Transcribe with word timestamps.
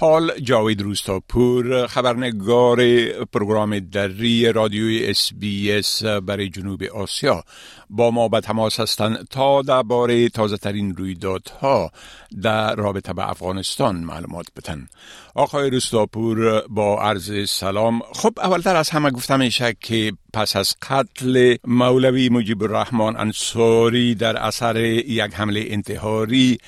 حال 0.00 0.40
جاوید 0.40 0.82
روستاپور 0.82 1.86
خبرنگار 1.86 2.78
پروگرام 3.32 3.78
دری 3.78 4.52
رادیوی 4.52 5.06
SBS 5.06 6.04
برای 6.04 6.48
جنوب 6.48 6.82
آسیا. 6.82 7.44
با 7.90 8.10
ما 8.10 8.28
به 8.28 8.40
تماس 8.40 8.80
هستند 8.80 9.28
تا 9.30 9.62
درباره 9.62 10.28
تازه 10.28 10.56
ترین 10.56 10.96
رویدادها 10.96 11.90
در 12.42 12.74
رابطه 12.74 13.12
به 13.12 13.30
افغانستان 13.30 13.96
معلومات 13.96 14.46
بتن 14.56 14.88
آقای 15.34 15.70
روستاپور 15.70 16.68
با 16.68 17.02
عرض 17.02 17.50
سلام. 17.50 18.02
خب 18.12 18.32
اولتر 18.36 18.76
از 18.76 18.90
همه 18.90 19.10
گفتم 19.10 19.38
میشه 19.38 19.76
که 19.80 20.12
پس 20.32 20.56
از 20.56 20.74
قتل 20.82 21.56
مولوی 21.64 22.28
مجیب 22.28 22.62
الرحمن 22.62 23.16
انصاری 23.16 24.14
در 24.14 24.36
اثر 24.36 24.76
یک 24.76 25.34
حمله 25.34 25.64
انتحاری 25.68 26.58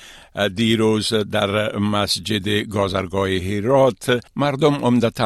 دیروز 0.55 1.13
در 1.13 1.77
مسجد 1.77 2.47
گازرگاه 2.49 3.27
هیرات 3.27 4.23
مردم 4.35 4.73
عمدتا 4.73 5.25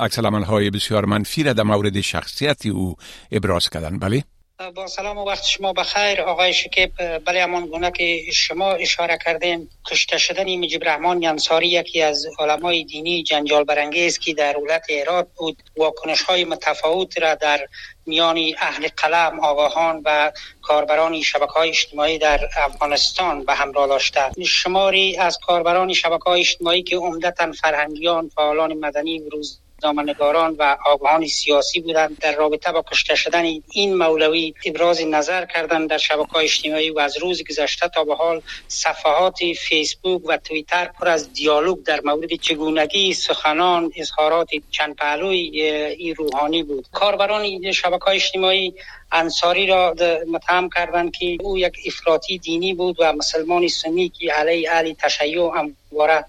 عکس 0.00 0.18
های 0.18 0.70
بسیار 0.70 1.04
منفی 1.04 1.42
را 1.42 1.52
در 1.52 1.62
مورد 1.62 2.00
شخصیت 2.00 2.66
او 2.66 2.96
ابراز 3.32 3.68
کردن 3.68 3.98
بله؟ 3.98 4.24
با 4.74 4.86
سلام 4.86 5.18
و 5.18 5.24
وقت 5.24 5.44
شما 5.44 5.72
بخیر. 5.72 6.22
آقای 6.22 6.52
شکیب 6.52 7.18
بله 7.18 7.42
همان 7.42 7.66
گونه 7.66 7.90
که 7.90 8.22
شما 8.32 8.72
اشاره 8.72 9.18
کردین 9.24 9.68
کشته 9.90 10.18
شدن 10.18 10.56
مجیب 10.56 10.84
رحمان 10.84 11.22
ینساری 11.22 11.68
یکی 11.68 12.02
از 12.02 12.26
علمای 12.38 12.84
دینی 12.84 13.22
جنجال 13.22 13.64
برانگیز 13.64 14.18
که 14.18 14.34
در 14.34 14.58
ولایت 14.58 14.84
ایراد 14.88 15.28
بود. 15.36 15.62
واکنش 15.76 16.22
های 16.22 16.44
متفاوت 16.44 17.22
را 17.22 17.34
در 17.34 17.66
میان 18.06 18.38
اهل 18.58 18.88
قلم 18.96 19.40
آگاهان 19.40 20.02
و 20.04 20.32
کاربران 20.62 21.22
شبکه 21.22 21.52
های 21.52 21.68
اجتماعی 21.68 22.18
در 22.18 22.40
افغانستان 22.56 23.44
به 23.44 23.54
همراه 23.54 23.86
داشته. 23.86 24.30
شماری 24.46 25.16
از 25.18 25.38
کاربران 25.38 25.92
شبکه 25.92 26.24
های 26.24 26.40
اجتماعی 26.40 26.82
که 26.82 26.96
عمدتا 26.96 27.52
فرهنگیان 27.52 28.28
فعالان 28.28 28.74
مدنی 28.74 29.22
روز 29.32 29.60
نامنگاران 29.82 30.56
و 30.58 30.76
آگاهان 30.86 31.26
سیاسی 31.26 31.80
بودند 31.80 32.18
در 32.18 32.34
رابطه 32.34 32.72
با 32.72 32.84
کشته 32.90 33.14
شدن 33.14 33.44
این 33.72 33.94
مولوی 33.94 34.54
ابراز 34.66 35.00
نظر 35.06 35.44
کردند 35.44 35.90
در 35.90 35.98
شبکه 35.98 36.36
اجتماعی 36.36 36.90
و 36.90 36.98
از 36.98 37.18
روز 37.18 37.42
گذشته 37.50 37.88
تا 37.88 38.04
به 38.04 38.14
حال 38.14 38.42
صفحات 38.68 39.38
فیسبوک 39.58 40.22
و 40.24 40.36
توییتر 40.36 40.90
پر 41.00 41.08
از 41.08 41.32
دیالوگ 41.32 41.82
در 41.82 42.00
مورد 42.04 42.34
چگونگی 42.34 43.14
سخنان 43.14 43.92
اظهارات 43.96 44.48
چند 44.70 44.94
پهلوی 44.96 45.62
این 45.98 46.14
روحانی 46.14 46.62
بود. 46.62 46.86
کاربران 46.92 47.72
شبکه 47.72 48.08
اجتماعی 48.08 48.74
انصاری 49.12 49.66
را 49.66 49.94
متهم 50.32 50.68
کردند 50.68 51.12
که 51.12 51.36
او 51.40 51.58
یک 51.58 51.74
افراطی 51.86 52.38
دینی 52.38 52.74
بود 52.74 52.96
و 52.98 53.12
مسلمان 53.12 53.68
سنی 53.68 54.08
که 54.08 54.32
علی 54.32 54.66
علی 54.66 54.94
تشیع 54.94 55.50
همواره 55.54 56.24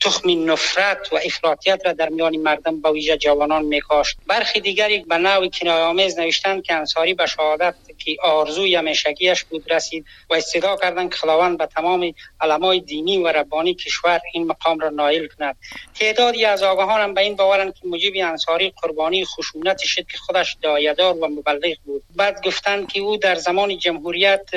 تخم 0.00 0.50
نفرت 0.50 1.12
و 1.12 1.16
افراطیت 1.24 1.86
را 1.86 1.92
در 1.92 2.08
میان 2.08 2.36
مردم 2.36 2.80
با 2.80 2.92
ویژه 2.92 3.16
جوانان 3.16 3.64
میکاشت. 3.64 4.16
برخی 4.26 4.60
دیگری 4.60 4.98
به 4.98 5.18
نوع 5.18 5.48
کنایه‌آمیز 5.48 6.18
نوشتند 6.18 6.62
که 6.62 6.74
انصاری 6.74 7.14
به 7.14 7.26
شهادت 7.26 7.74
که 7.98 8.16
آرزوی 8.22 8.76
همیشگیش 8.76 9.44
بود 9.44 9.72
رسید 9.72 10.04
و 10.30 10.34
استدعا 10.34 10.76
کردند 10.76 11.10
که 11.10 11.16
خداوند 11.16 11.58
به 11.58 11.66
تمام 11.66 12.12
علمای 12.40 12.80
دینی 12.80 13.18
و 13.18 13.28
ربانی 13.28 13.74
کشور 13.74 14.20
این 14.34 14.46
مقام 14.46 14.78
را 14.78 14.88
نایل 14.88 15.28
کند. 15.38 15.56
تعدادی 15.94 16.44
از 16.44 16.62
آگاهان 16.62 17.00
هم 17.00 17.14
به 17.14 17.20
این 17.20 17.36
باورند 17.36 17.74
که 17.74 17.88
مجیب 17.88 18.14
انصاری 18.16 18.72
قربانی 18.82 19.24
خشونت 19.24 19.78
شد 19.78 20.06
که 20.06 20.18
خودش 20.18 20.56
دایدار 20.62 21.16
و 21.16 21.28
مبلغ 21.28 21.76
بود. 21.84 22.02
بعد 22.16 22.46
گفتند 22.46 22.92
که 22.92 23.00
او 23.00 23.16
در 23.16 23.34
زمان 23.34 23.78
جمهوریت 23.78 24.50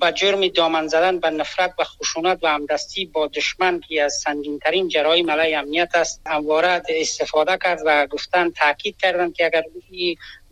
با 0.00 0.10
جرم 0.10 0.48
دامن 0.48 0.86
زدن 0.86 1.18
به 1.18 1.30
نفرت 1.30 1.74
و 1.78 1.84
خشونت 1.84 2.38
و 2.42 2.48
همدستی 2.48 3.04
با 3.06 3.26
دشمن 3.26 3.80
که 3.88 4.02
از 4.02 4.14
سنگین 4.24 4.58
ترین 4.64 4.88
جرایم 4.88 5.30
علیه 5.30 5.58
امنیت 5.58 5.90
است. 5.94 6.22
همواره 6.26 6.82
استفاده 6.88 7.58
کرد 7.62 7.80
و 7.86 8.06
گفتن 8.06 8.50
تاکید 8.50 8.96
کردند 8.96 9.34
که 9.34 9.44
اگر 9.44 9.62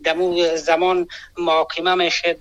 دمو 0.05 0.55
زمان 0.55 1.07
محاکمه 1.37 1.95
می‌شد 1.95 2.37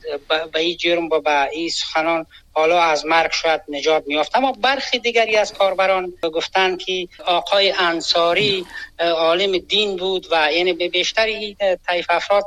به 0.53 0.61
این 0.61 0.77
جرم 0.77 1.11
و 1.11 1.21
به 1.21 1.49
این 1.53 1.69
سخنان 1.69 2.27
حالا 2.55 2.83
از 2.83 3.07
مرگ 3.07 3.31
شاید 3.33 3.61
نجات 3.69 4.03
میافت 4.07 4.37
اما 4.37 4.53
برخی 4.53 4.99
دیگری 4.99 5.37
از 5.37 5.53
کاربران 5.53 6.13
گفتند 6.35 6.83
که 6.83 7.09
آقای 7.27 7.75
انصاری 7.79 8.67
عالم 8.99 9.59
دین 9.59 9.97
بود 9.97 10.27
و 10.31 10.53
یعنی 10.53 10.73
به 10.73 10.89
بیشتری 10.89 11.57
طیف 11.89 12.07
افراد 12.09 12.45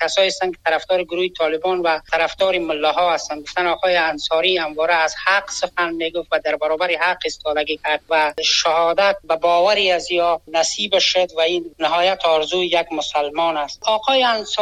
کسایی 0.00 0.28
هستند 0.28 0.52
که 0.52 0.58
طرفدار 0.64 1.04
گروه 1.04 1.26
طالبان 1.38 1.80
و 1.80 2.00
طرفدار 2.12 2.58
ملاها 2.58 3.12
هستند. 3.12 3.42
گفتن 3.42 3.66
آقای 3.66 3.96
انصاری 3.96 4.58
همواره 4.58 4.94
از 4.94 5.14
حق 5.26 5.50
سخن 5.50 5.92
می‌گفت 5.92 6.28
و 6.32 6.40
در 6.44 6.56
برابر 6.56 6.90
حق 6.90 7.18
استادگی 7.24 7.80
کرد 7.84 8.00
و 8.08 8.34
شهادت 8.42 9.16
به 9.24 9.36
باوری 9.36 9.90
از 9.90 10.10
یا 10.10 10.40
نصیب 10.48 10.98
شد 10.98 11.28
و 11.36 11.40
این 11.40 11.74
نهایت 11.78 12.24
آرزو 12.24 12.64
یک 12.64 12.86
مسلمان 12.92 13.56
است. 13.56 13.80
آقای 13.82 14.22
انصاری 14.22 14.57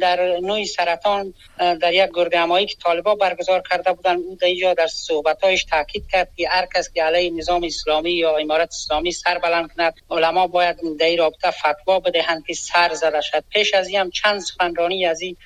در 0.00 0.38
نوع 0.42 0.64
سرطان 0.64 1.34
در 1.58 1.92
یک 1.92 2.10
گردهمایی 2.14 2.66
که 2.66 2.76
طالبان 2.84 3.18
برگزار 3.18 3.62
کرده 3.70 3.92
بودند 3.92 4.20
او 4.20 4.36
در 4.36 4.46
اینجا 4.46 4.74
در 4.74 4.86
صحبتایش 4.86 5.64
تاکید 5.64 6.04
کرد 6.12 6.28
که 6.36 6.48
هر 6.48 6.66
کس 6.74 6.92
که 6.92 7.02
علیه 7.02 7.30
نظام 7.30 7.64
اسلامی 7.64 8.12
یا 8.12 8.36
امارت 8.36 8.68
اسلامی 8.68 9.12
سر 9.12 9.38
بلند 9.38 9.72
کند 9.72 9.94
علما 10.10 10.46
باید 10.46 10.76
در 10.98 11.16
رابطه 11.16 11.50
فتوا 11.50 12.00
بدهند 12.00 12.46
که 12.46 12.54
سر 12.54 12.94
زده 12.94 13.20
شد. 13.20 13.44
پیش 13.50 13.74
از 13.74 13.88
این 13.88 14.00
هم 14.00 14.10
چند 14.10 14.40
سخنرانی 14.40 15.06
از 15.06 15.20
این 15.20 15.36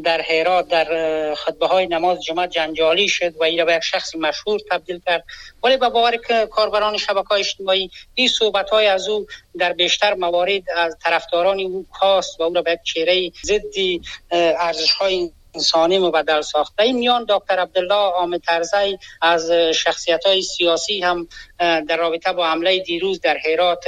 در 0.00 0.20
هرات 0.20 0.68
در 0.68 1.34
خطبه 1.34 1.66
های 1.66 1.86
نماز 1.86 2.22
جمعه 2.22 2.46
جنجالی 2.46 3.08
شد 3.08 3.36
و 3.36 3.44
این 3.44 3.64
به 3.64 3.74
یک 3.74 3.82
شخص 3.82 4.14
مشهور 4.14 4.60
تبدیل 4.70 5.00
کرد. 5.06 5.24
ولی 5.62 5.76
به 5.76 5.88
باور 5.88 6.16
کاربران 6.50 6.96
شبکه 6.96 7.32
اجتماعی 7.32 7.90
این 8.14 8.28
صحبت 8.28 8.70
های 8.70 8.86
از 8.86 9.08
او 9.08 9.26
در 9.58 9.72
بیشتر 9.72 10.14
موارد 10.14 10.62
از 10.76 10.96
طرفداران 11.02 11.60
او 11.60 11.86
کاست 11.92 12.40
و 12.40 12.42
او 12.42 12.54
را 12.54 12.62
به 12.62 12.72
یک 12.72 12.78
چهره 12.84 13.30
ضد 13.44 14.00
ارزش 14.30 14.92
های 14.92 15.30
انسانی 15.54 15.98
مبدل 15.98 16.40
ساخته 16.40 16.82
این 16.82 16.98
میان 16.98 17.26
دکتر 17.28 17.58
عبدالله 17.58 17.94
آمد 17.94 18.40
ترزی 18.40 18.98
از 19.22 19.50
شخصیت 19.74 20.26
های 20.26 20.42
سیاسی 20.42 21.00
هم 21.00 21.28
در 21.58 21.96
رابطه 21.96 22.32
با 22.32 22.46
حمله 22.46 22.78
دیروز 22.78 23.20
در 23.20 23.36
هرات 23.36 23.84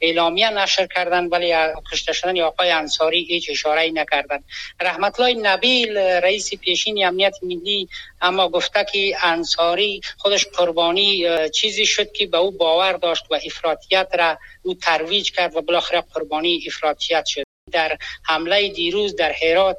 اعلامیه 0.00 0.50
نشر 0.50 0.86
کردن 0.86 1.26
ولی 1.26 1.54
کشته 1.92 2.12
شدن 2.12 2.40
آقای 2.40 2.70
انصاری 2.70 3.24
هیچ 3.24 3.50
اشاره 3.50 3.90
نکردند. 3.90 4.44
رحمت 4.80 5.20
الله 5.20 5.40
نبیل 5.40 5.98
رئیس 5.98 6.54
پیشین 6.54 7.06
امنیت 7.06 7.36
ملی 7.42 7.88
اما 8.22 8.48
گفته 8.48 8.86
که 8.92 9.16
انصاری 9.22 10.00
خودش 10.18 10.46
قربانی 10.46 11.24
چیزی 11.50 11.86
شد 11.86 12.12
که 12.12 12.26
به 12.26 12.38
او 12.38 12.50
باور 12.50 12.92
داشت 12.92 13.24
و 13.30 13.34
افراطیت 13.46 14.08
را 14.18 14.38
او 14.62 14.74
ترویج 14.74 15.32
کرد 15.32 15.56
و 15.56 15.62
بالاخره 15.62 16.00
قربانی 16.00 16.64
افراطیت 16.66 17.24
شد. 17.26 17.47
در 17.70 17.98
حمله 18.24 18.68
دیروز 18.68 19.16
در 19.16 19.32
هرات 19.42 19.76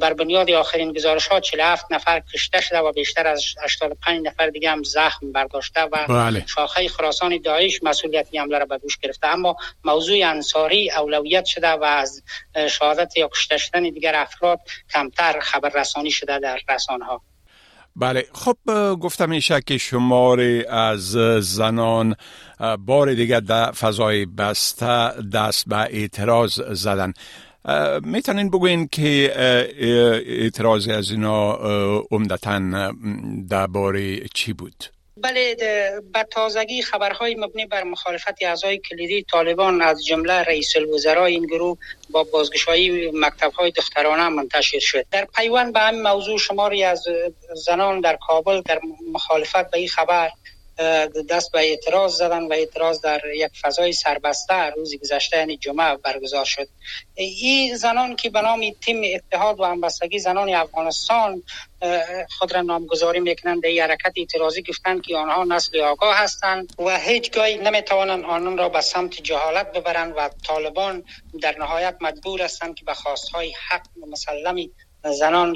بر 0.00 0.12
بنیاد 0.12 0.50
آخرین 0.50 0.92
گزارش 0.92 1.26
ها 1.26 1.40
47 1.40 1.86
نفر 1.90 2.20
کشته 2.34 2.60
شده 2.60 2.78
و 2.78 2.92
بیشتر 2.92 3.26
از 3.26 3.44
85 3.64 4.26
نفر 4.26 4.46
دیگه 4.50 4.70
هم 4.70 4.82
زخم 4.82 5.32
برداشته 5.32 5.80
و 5.80 6.06
بله. 6.08 6.46
شاخه 6.46 6.88
خراسان 6.88 7.40
داعش 7.44 7.82
مسئولیت 7.82 8.28
حمله 8.38 8.58
را 8.58 8.64
به 8.64 8.78
دوش 8.78 8.98
گرفته 8.98 9.26
اما 9.26 9.56
موضوع 9.84 10.18
انصاری 10.24 10.90
اولویت 10.90 11.44
شده 11.44 11.68
و 11.68 11.84
از 11.84 12.22
شهادت 12.70 13.16
یا 13.16 13.28
کشته 13.28 13.58
شدن 13.58 13.82
دیگر 13.82 14.14
افراد 14.14 14.60
کمتر 14.94 15.40
خبر 15.40 15.68
رسانی 15.68 16.10
شده 16.10 16.38
در 16.38 16.60
رسانه 16.68 17.04
ها 17.04 17.22
بله 17.96 18.26
خب 18.32 18.56
گفتم 19.00 19.28
میشه 19.28 19.60
که 19.60 19.78
شمار 19.78 20.40
از 20.68 21.10
زنان 21.40 22.14
بار 22.86 23.14
دیگر 23.14 23.40
در 23.40 23.72
فضای 23.72 24.26
بسته 24.26 25.10
دست 25.32 25.68
به 25.68 25.76
اعتراض 25.76 26.60
زدن 26.60 27.12
می‌تونین 28.02 28.50
بگوین 28.50 28.88
که 28.88 29.32
اعتراض 30.26 30.88
از 30.88 31.10
اینا 31.10 31.52
عمدتا 32.10 32.92
درباره 33.48 34.20
چی 34.34 34.52
بود؟ 34.52 34.84
بله 35.16 35.56
به 36.12 36.22
تازگی 36.30 36.82
خبرهای 36.82 37.34
مبنی 37.34 37.66
بر 37.66 37.82
مخالفت 37.82 38.42
اعضای 38.42 38.78
کلیدی 38.78 39.22
طالبان 39.22 39.82
از 39.82 40.04
جمله 40.04 40.32
رئیس 40.32 40.76
الوزراء 40.76 41.24
این 41.24 41.46
گروه 41.46 41.78
با 42.10 42.24
بازگشایی 42.24 43.10
مکتب 43.10 43.52
های 43.52 43.70
دخترانه 43.70 44.28
منتشر 44.28 44.78
شد. 44.78 45.06
در 45.10 45.24
پیوند 45.24 45.72
به 45.72 45.80
همین 45.80 46.02
موضوع 46.02 46.38
شماری 46.38 46.84
از 46.84 47.04
زنان 47.66 48.00
در 48.00 48.18
کابل 48.26 48.60
در 48.60 48.80
مخالفت 49.12 49.70
به 49.70 49.78
این 49.78 49.88
خبر 49.88 50.30
دست 51.28 51.52
به 51.52 51.58
اعتراض 51.58 52.16
زدن 52.16 52.42
و 52.42 52.52
اعتراض 52.52 53.00
در 53.00 53.20
یک 53.34 53.50
فضای 53.62 53.92
سربسته 53.92 54.70
روز 54.70 54.94
گذشته 54.96 55.36
یعنی 55.36 55.56
جمعه 55.56 55.96
برگزار 55.96 56.44
شد. 56.44 56.68
این 57.14 57.76
زنان 57.76 58.16
که 58.16 58.30
به 58.30 58.40
نام 58.40 58.70
تیم 58.84 59.02
اتحاد 59.14 59.60
و 59.60 59.64
همبستگی 59.64 60.18
زنان 60.18 60.54
افغانستان 60.54 61.42
خود 62.38 62.54
را 62.54 62.62
نامگذاری 62.62 63.20
می‌کنند 63.20 63.62
در 63.62 63.68
حرکت 63.68 64.12
اعتراضی 64.16 64.62
گفتند 64.62 65.02
که 65.02 65.16
آنها 65.16 65.44
نسل 65.44 65.80
آگاه 65.80 66.16
هستند 66.16 66.72
و 66.78 66.98
هیچ 66.98 67.30
گاهی 67.30 67.56
نمی‌توانند 67.58 68.24
آنان 68.24 68.58
را 68.58 68.68
به 68.68 68.80
سمت 68.80 69.22
جهالت 69.22 69.72
ببرند 69.72 70.14
و 70.16 70.30
طالبان 70.46 71.04
در 71.42 71.58
نهایت 71.58 71.96
مجبور 72.00 72.42
هستند 72.42 72.74
که 72.74 72.84
به 72.84 72.94
خواستهای 72.94 73.54
حق 73.68 73.86
مسلمی 74.10 74.70
زنان 75.10 75.54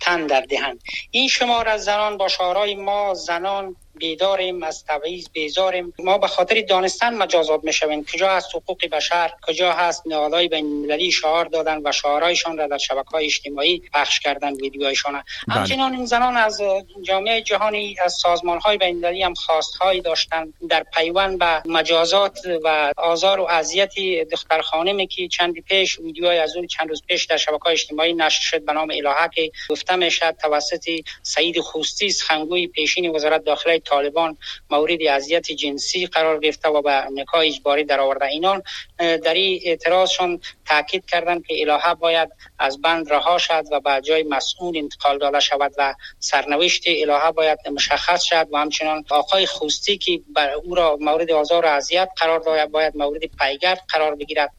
تن 0.00 0.26
در 0.26 0.40
دهند. 0.40 0.80
این 1.10 1.28
شمار 1.28 1.68
از 1.68 1.84
زنان 1.84 2.16
با 2.16 2.28
شعارهای 2.28 2.74
ما 2.74 3.14
زنان 3.14 3.76
بیداریم 3.98 4.62
از 4.62 4.84
تبعیض 4.84 5.28
بیزاریم. 5.32 5.94
ما 5.98 6.18
به 6.18 6.26
خاطر 6.26 6.60
دانستن 6.60 7.14
مجازات 7.14 7.64
می‌شویم. 7.64 8.04
کجا 8.14 8.28
هست 8.28 8.48
حقوق 8.54 8.86
بشر؟ 8.92 9.30
کجا 9.46 9.72
هست 9.72 10.02
نهادهای 10.06 10.48
بین 10.48 10.66
المللی 10.66 11.12
شعار 11.12 11.44
دادن 11.44 11.80
و 11.84 11.92
شعارهایشان 11.92 12.58
را 12.58 12.66
در 12.66 12.78
شبکه 12.78 13.10
های 13.10 13.24
اجتماعی 13.24 13.82
پخش 13.94 14.20
کردن 14.20 14.54
ویدیوهایشان. 14.54 15.12
بله. 15.12 15.24
همچنان 15.48 15.94
این 15.94 16.06
زنان 16.06 16.36
از 16.36 16.60
جامعه 17.02 17.42
جهانی 17.42 17.96
از 18.04 18.12
سازمان 18.12 18.58
های 18.58 18.76
بین 18.76 18.88
المللی 18.88 19.22
هم 19.22 19.34
هایی 19.80 20.00
داشتن 20.00 20.52
در 20.68 20.84
پیوند 20.94 21.38
به 21.38 21.62
مجازات 21.64 22.38
و 22.64 22.92
آزار 22.96 23.40
و 23.40 23.46
اذیت 23.50 23.94
دختر 24.30 24.60
خانمی 24.60 25.06
که 25.06 25.28
چندی 25.28 25.60
پیش 25.60 25.98
ویدیوهای 25.98 26.38
از 26.38 26.56
اون 26.56 26.66
چند 26.66 26.88
روز 26.88 27.02
پیش 27.08 27.24
در 27.24 27.36
شبکه 27.36 27.64
های 27.64 27.72
اجتماعی 27.72 28.12
نشر 28.12 28.40
شد 28.40 28.64
به 28.64 28.72
نام 28.72 28.90
الهه 28.90 29.28
که 29.34 29.50
گفته 29.70 29.96
می‌شد 29.96 30.36
توسط 30.42 30.88
سعید 31.22 31.60
خوستی 31.60 32.10
سخنگوی 32.10 32.66
پیشین 32.66 33.14
وزارت 33.14 33.44
داخله 33.44 33.78
طالبان 33.90 34.36
مورد 34.70 35.02
اذیت 35.02 35.52
جنسی 35.52 36.06
قرار 36.06 36.40
گرفته 36.40 36.68
و 36.68 36.82
به 36.82 37.04
نکاح 37.12 37.40
اجباری 37.40 37.84
در 37.84 38.00
آورده 38.00 38.24
اینان 38.24 38.62
در 38.98 39.34
این 39.34 39.60
اعتراضشون 39.64 40.40
تاکید 40.66 41.06
کردند 41.06 41.46
که 41.46 41.60
الهه 41.60 41.94
باید 41.94 42.28
از 42.58 42.80
بند 42.80 43.12
رها 43.12 43.38
شد 43.38 43.64
و 43.72 43.80
به 43.80 44.00
جای 44.00 44.22
مسئول 44.22 44.78
انتقال 44.78 45.18
داده 45.18 45.40
شود 45.40 45.72
و 45.78 45.94
سرنوشت 46.18 46.82
الهه 46.86 47.30
باید 47.32 47.58
مشخص 47.72 48.22
شد 48.22 48.48
و 48.52 48.58
همچنان 48.58 49.04
آقای 49.10 49.46
خوستی 49.46 49.98
که 49.98 50.20
بر 50.34 50.50
او 50.50 50.74
را 50.74 50.96
مورد 51.00 51.30
آزار 51.30 51.64
و 51.64 51.68
اذیت 51.68 52.08
قرار 52.16 52.38
داده 52.38 52.66
باید 52.66 52.96
مورد 52.96 53.20
پیگرد 53.40 53.80
قرار 53.88 54.14
بگیرد. 54.14 54.52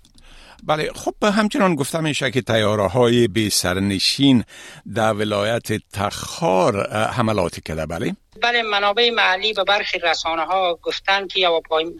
بله 0.63 0.91
خب 0.95 1.13
همچنان 1.23 1.75
گفته 1.75 2.00
میشه 2.00 2.31
که 2.31 2.41
تیاره 2.41 2.88
های 2.88 3.27
بی 3.27 3.50
سرنشین 3.50 4.44
در 4.95 5.13
ولایت 5.13 5.67
تخار 5.94 6.94
حملات 6.94 7.63
کرده 7.63 7.85
بله؟ 7.85 8.15
بله 8.41 8.61
منابع 8.61 9.09
محلی 9.09 9.53
و 9.53 9.63
برخی 9.63 10.00
رسانه 10.00 10.41
ها 10.41 10.79
گفتند 10.81 11.31
که 11.31 11.47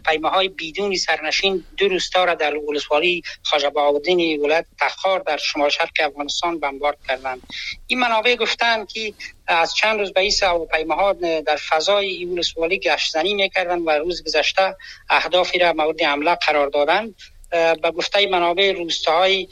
پیمه 0.06 0.28
های 0.28 0.48
بیدون 0.48 0.96
سرنشین 0.96 1.64
دو 1.76 1.88
روستا 1.88 2.24
را 2.24 2.34
در 2.34 2.56
ولسوالی 2.56 3.22
خاجب 3.42 3.78
آودین 3.78 4.40
ولایت 4.40 4.66
تخار 4.80 5.20
در 5.20 5.36
شمال 5.36 5.68
شرق 5.68 5.90
افغانستان 6.00 6.60
بمبارد 6.60 6.98
کردند. 7.08 7.42
این 7.86 7.98
منابع 7.98 8.36
گفتند 8.36 8.88
که 8.92 9.14
از 9.46 9.74
چند 9.74 10.00
روز 10.00 10.12
به 10.12 10.20
این 10.20 10.32
هواپیمه 10.42 10.94
ها 10.94 11.12
در 11.46 11.56
فضای 11.56 12.24
ولسوالی 12.24 12.78
گشت 12.78 13.12
زنی 13.12 13.34
می‌کردند 13.34 13.82
و 13.86 13.90
روز 13.90 14.24
گذشته 14.24 14.76
اهدافی 15.10 15.58
را 15.58 15.72
مورد 15.72 16.02
حمله 16.02 16.34
قرار 16.34 16.68
دادند. 16.68 17.14
به 17.50 17.90
گفته 17.96 18.26
منابع 18.26 18.72
روستاهای 18.72 19.48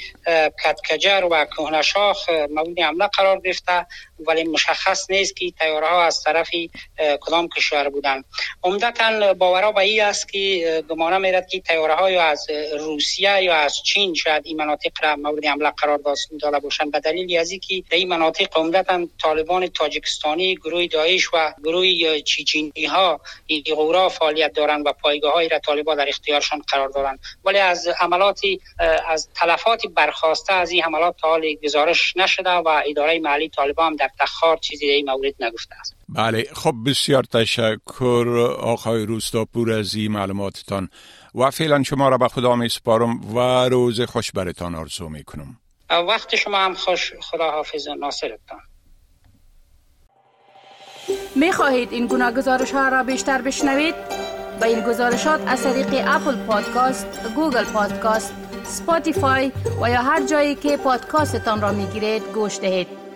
کتکجر 0.64 1.28
و 1.30 1.44
کهنشاخ 1.44 2.28
مورد 2.28 2.80
حمله 2.80 3.06
قرار 3.06 3.40
گرفته. 3.40 3.86
ولی 4.26 4.44
مشخص 4.44 5.10
نیست 5.10 5.36
که 5.36 5.50
تیاره 5.50 5.86
ها 5.86 6.02
از 6.02 6.22
طرف 6.22 6.50
کدام 7.20 7.48
کشور 7.48 7.88
بودند 7.88 8.24
عمدتا 8.62 9.34
باورا 9.34 9.72
به 9.72 9.80
این 9.80 10.02
است 10.02 10.28
که 10.28 10.84
گمانه 10.88 11.18
میرد 11.18 11.48
که 11.48 11.60
تیاره 11.60 11.94
های 11.94 12.16
از 12.16 12.46
روسیه 12.78 13.42
یا 13.42 13.54
از 13.54 13.76
چین 13.84 14.14
شاید 14.14 14.42
این 14.46 14.56
مناطق 14.56 14.90
را 15.02 15.16
مورد 15.16 15.44
حمله 15.44 15.70
قرار 15.70 16.00
داده 16.40 16.58
باشند. 16.58 16.92
به 16.92 17.00
دلیل 17.00 17.38
از 17.38 17.50
اینکه 17.50 17.82
در 17.90 17.96
این 17.96 18.08
مناطق 18.08 18.58
عمدتا 18.58 19.06
طالبان 19.22 19.66
تاجیکستانی 19.66 20.54
گروه 20.54 20.86
داعش 20.86 21.28
و 21.34 21.54
گروه 21.64 22.20
چیچینی 22.20 22.86
ها 22.86 23.20
این 23.46 23.62
فعالیت 24.08 24.52
دارند 24.52 24.86
و 24.86 24.92
پایگاه 24.92 25.32
های 25.32 25.48
را 25.48 25.58
طالبان 25.58 25.96
در 25.96 26.08
اختیارشان 26.08 26.62
قرار 26.68 26.88
دارند 26.88 27.18
ولی 27.44 27.58
از 27.58 27.88
عملاتی 28.00 28.60
از 29.06 29.28
تلفاتی 29.34 29.88
برخواسته 29.88 30.52
از 30.52 30.70
این 30.70 30.82
حملات 30.82 31.16
تا 31.16 31.28
حال 31.28 31.54
گزارش 31.54 32.16
نشده 32.16 32.50
و 32.50 32.82
اداره 32.86 33.18
محلی 33.18 33.48
طالبان 33.48 33.96
در 33.96 34.07
تخار 34.20 34.56
چیزی 34.56 34.86
در 34.86 34.92
این 34.92 35.10
مورد 35.10 35.34
نگفته 35.40 35.74
است 35.80 35.96
بله 36.08 36.46
خب 36.52 36.74
بسیار 36.86 37.24
تشکر 37.24 38.56
آقای 38.60 39.06
روستاپور 39.06 39.72
از 39.72 39.94
این 39.94 40.12
معلوماتتان 40.12 40.88
و 41.34 41.50
فعلا 41.50 41.82
شما 41.82 42.08
را 42.08 42.18
به 42.18 42.28
خدا 42.28 42.56
می 42.56 42.68
سپارم 42.68 43.36
و 43.36 43.68
روز 43.68 44.00
خوش 44.00 44.32
برتان 44.32 44.74
آرزو 44.74 45.08
می 45.08 45.24
کنم 45.24 45.60
وقت 45.90 46.36
شما 46.36 46.58
هم 46.58 46.74
خوش 46.74 47.12
خدا 47.20 47.50
حافظ 47.50 47.88
ناصرتان 47.88 48.60
می 51.36 51.52
خواهید 51.52 51.92
این 51.92 52.06
گونه 52.06 52.32
گزارش 52.32 52.70
ها 52.70 52.88
را 52.88 53.02
بیشتر 53.02 53.42
بشنوید؟ 53.42 53.94
با 54.60 54.66
این 54.66 54.80
گزارشات 54.80 55.40
از 55.46 55.62
طریق 55.62 56.04
اپل 56.06 56.36
پادکاست، 56.46 57.06
گوگل 57.36 57.64
پادکاست، 57.64 58.34
سپاتیفای 58.64 59.52
و 59.82 59.90
یا 59.90 60.02
هر 60.02 60.26
جایی 60.26 60.54
که 60.54 60.76
پادکاستتان 60.76 61.60
را 61.60 61.72
می 61.72 61.86
گیرید 61.86 62.22
گوش 62.34 62.58
دهید. 62.58 63.07